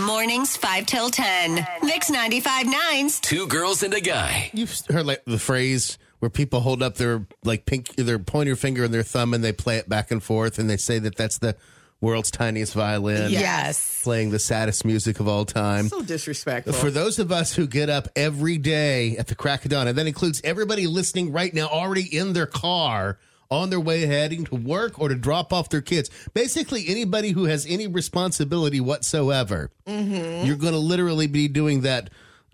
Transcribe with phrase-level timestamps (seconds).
[0.00, 1.66] Mornings 5 till 10.
[1.82, 3.20] Mix 95 9s.
[3.20, 4.50] Two girls and a guy.
[4.54, 8.84] You've heard like the phrase where people hold up their like pink their pointer finger
[8.84, 11.38] and their thumb and they play it back and forth and they say that that's
[11.38, 11.56] the
[12.00, 14.00] world's tiniest violin Yes.
[14.02, 15.88] playing the saddest music of all time.
[15.88, 16.72] So disrespectful.
[16.72, 19.98] For those of us who get up every day at the crack of dawn, and
[19.98, 23.18] that includes everybody listening right now, already in their car
[23.52, 26.08] on their way heading to work or to drop off their kids.
[26.32, 30.46] Basically, anybody who has any responsibility whatsoever, mm-hmm.
[30.46, 32.08] you're going to literally be doing that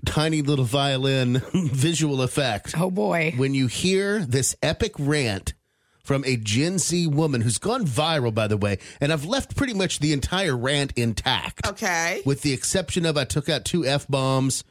[0.04, 3.34] tiny little violin visual effect Oh boy.
[3.36, 5.54] when you hear this epic rant
[6.02, 9.74] from a Gen Z woman who's gone viral, by the way, and I've left pretty
[9.74, 12.22] much the entire rant intact okay.
[12.24, 14.64] with the exception of I took out two f bombs,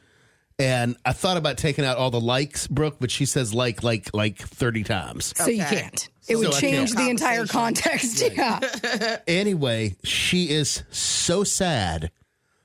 [0.58, 4.10] and I thought about taking out all the likes, Brooke, but she says like like
[4.14, 5.32] like thirty times.
[5.36, 5.80] So you Okay.
[5.82, 6.08] can't.
[6.28, 7.04] It would So I change can't.
[7.04, 8.22] the entire context.
[8.36, 8.60] Yeah.
[9.28, 12.10] Anyway, she is so sad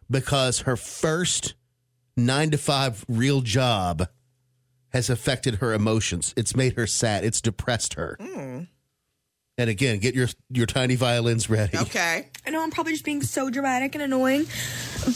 [0.09, 1.53] because her first
[2.17, 4.07] nine to five real job
[4.89, 6.33] has affected her emotions.
[6.37, 7.23] It's made her sad.
[7.25, 8.17] It's depressed her.
[8.19, 8.61] Hmm.
[9.57, 11.77] And again, get your your tiny violins ready.
[11.77, 12.27] Okay.
[12.45, 14.45] I know I'm probably just being so dramatic and annoying,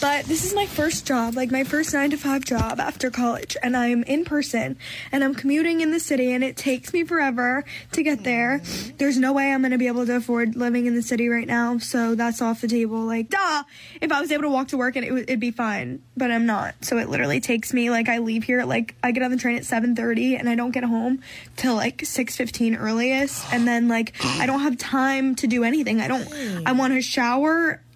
[0.02, 3.56] but this is my first job, like my first nine to five job after college,
[3.64, 4.78] and I'm in person
[5.12, 7.64] and I'm commuting in the city, and it takes me forever
[7.94, 8.62] to get there.
[8.98, 11.78] There's no way I'm gonna be able to afford living in the city right now,
[11.78, 13.00] so that's off the table.
[13.00, 13.64] Like, duh,
[14.02, 16.32] if I was able to walk to work and it would, it'd be fine, but
[16.32, 16.76] I'm not.
[16.82, 19.58] So it literally takes me like I leave here, like I get on the train
[19.58, 21.22] at 7:30 and I don't get home
[21.56, 26.02] till like 6:15 earliest, and then like I don't have time to do anything.
[26.02, 26.28] I don't.
[26.66, 27.82] I want to shower,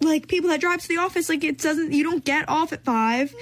[0.00, 2.84] like people that drive to the office like it doesn't you don't get off at
[2.84, 3.34] five.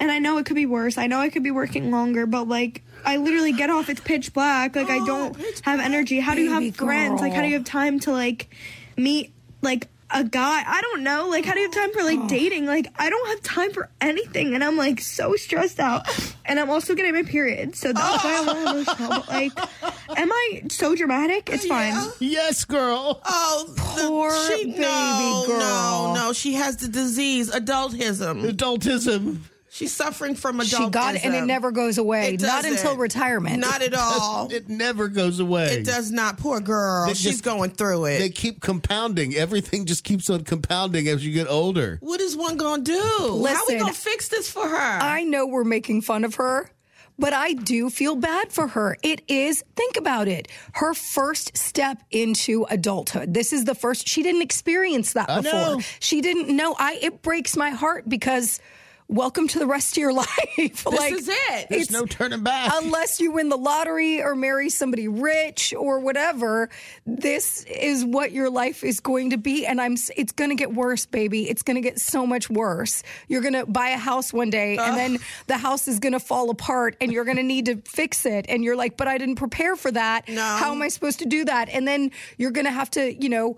[0.00, 0.98] And i know it could be worse.
[0.98, 4.32] I know i could be working longer but like i literally get off it's pitch
[4.32, 4.74] black.
[4.76, 6.20] Like i don't have energy.
[6.20, 7.20] How do you have friends?
[7.20, 8.48] Like how do you have time to like
[8.96, 9.32] meet
[9.62, 12.28] like a guy i don't know like how do you have time for like oh.
[12.28, 16.06] dating like i don't have time for anything and i'm like so stressed out
[16.44, 19.52] and i'm also getting my period so that's why i'm a little emotional but like
[20.16, 23.20] am i so dramatic it's fine Yes, girl.
[23.24, 25.58] Oh, the- Poor she, baby no, girl.
[25.58, 28.48] No, no, she has the disease, adultism.
[28.50, 29.40] Adultism.
[29.76, 30.84] She's suffering from adultism.
[30.84, 32.32] She got it and it never goes away.
[32.32, 33.58] It Not until retirement.
[33.58, 34.50] Not at all.
[34.50, 35.66] It never goes away.
[35.74, 36.38] It does not.
[36.38, 37.06] Poor girl.
[37.08, 38.18] They She's just- going through it.
[38.20, 39.34] They keep compounding.
[39.34, 41.98] Everything just keeps on compounding as you get older.
[42.00, 42.98] what is one gonna do?
[43.46, 44.76] How are we gonna fix this for her?
[45.02, 46.70] I know we're making fun of her,
[47.18, 48.96] but I do feel bad for her.
[49.02, 53.34] It is, think about it, her first step into adulthood.
[53.34, 55.52] This is the first, she didn't experience that I before.
[55.60, 55.80] know.
[56.00, 56.74] She didn't know.
[56.78, 58.58] I, it breaks my heart because
[59.08, 60.28] welcome to the rest of your life.
[60.56, 61.66] this like, is it.
[61.68, 62.72] There's It's- no turning back.
[62.74, 66.68] unless you win the lottery or marry somebody rich or whatever
[67.06, 70.74] this is what your life is going to be and i'm it's going to get
[70.74, 74.32] worse baby it's going to get so much worse you're going to buy a house
[74.32, 77.42] one day and then the house is going to fall apart and you're going to
[77.42, 80.42] need to fix it and you're like but i didn't prepare for that No.
[80.42, 83.28] how am i supposed to do that and then you're going to have to you
[83.28, 83.56] know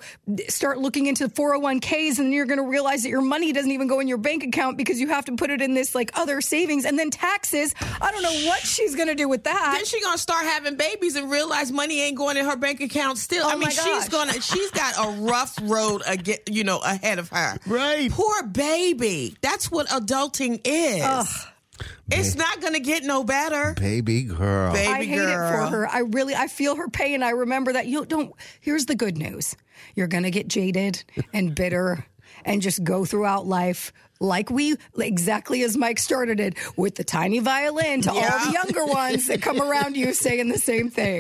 [0.49, 4.01] start looking into 401ks and you're going to realize that your money doesn't even go
[4.01, 6.85] in your bank account because you have to put it in this like other savings
[6.85, 10.01] and then taxes i don't know what she's going to do with that then she
[10.01, 13.47] gonna start having babies and realize money ain't going in her bank account still.
[13.47, 17.29] Oh I mean, she's gonna she's got a rough road again, you know, ahead of
[17.31, 17.59] her.
[17.67, 18.11] Right.
[18.11, 19.37] Poor baby.
[19.41, 21.47] That's what adulting is.
[22.11, 23.75] It's not gonna get no better.
[23.75, 24.73] Baby girl.
[24.73, 25.29] Baby I hate girl.
[25.29, 25.89] it for her.
[25.89, 27.23] I really, I feel her pain.
[27.23, 27.87] I remember that.
[27.87, 28.33] You don't.
[28.61, 29.55] Here's the good news:
[29.95, 32.07] you're gonna get jaded and bitter,
[32.45, 37.39] and just go throughout life like we, exactly as Mike started it, with the tiny
[37.39, 41.17] violin to all the younger ones that come around you saying the same thing.